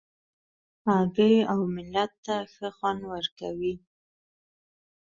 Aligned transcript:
هګۍ 0.85 1.35
اوملت 1.53 2.11
ته 2.25 2.35
ښه 2.53 2.67
خوند 2.75 3.01
ورکوي. 3.13 3.73